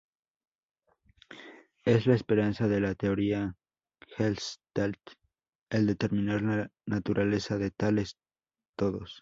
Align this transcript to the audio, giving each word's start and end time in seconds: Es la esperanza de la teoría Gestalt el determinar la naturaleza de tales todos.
Es 1.85 2.07
la 2.07 2.15
esperanza 2.15 2.67
de 2.67 2.79
la 2.81 2.95
teoría 2.95 3.53
Gestalt 4.17 4.97
el 5.69 5.85
determinar 5.85 6.41
la 6.41 6.71
naturaleza 6.87 7.59
de 7.59 7.69
tales 7.69 8.15
todos. 8.75 9.09